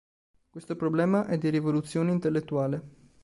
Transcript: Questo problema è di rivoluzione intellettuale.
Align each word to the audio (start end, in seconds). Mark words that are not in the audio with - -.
Questo 0.49 0.75
problema 0.75 1.27
è 1.27 1.37
di 1.37 1.49
rivoluzione 1.49 2.09
intellettuale. 2.11 2.81